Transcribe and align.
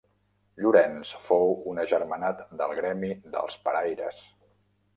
Llorenç 0.61 1.11
fou 1.25 1.53
un 1.73 1.83
agermanat 1.85 2.41
del 2.63 2.75
gremi 2.81 3.13
dels 3.37 3.61
paraires. 3.69 4.27